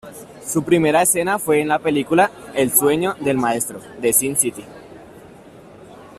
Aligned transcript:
Su 0.43 0.63
primera 0.63 1.03
escena 1.03 1.37
fue 1.37 1.61
en 1.61 1.67
la 1.67 1.77
película 1.77 2.31
el 2.55 2.71
"Sueño 2.73 3.13
del 3.19 3.37
Maestro" 3.37 3.79
de 4.01 4.11
Sin 4.13 4.35
City. 4.35 4.63